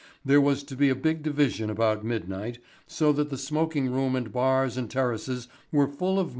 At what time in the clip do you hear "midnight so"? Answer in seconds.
2.03-3.11